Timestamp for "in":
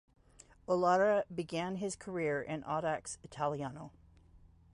2.41-2.63